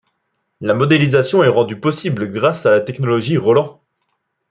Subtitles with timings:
[0.61, 3.83] La modélisation est rendue possible grâce à la technologie Roland.